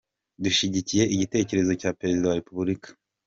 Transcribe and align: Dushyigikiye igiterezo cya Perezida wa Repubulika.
Dushyigikiye 0.43 1.03
igiterezo 1.13 1.71
cya 1.81 1.91
Perezida 1.99 2.25
wa 2.29 2.39
Repubulika. 2.39 2.87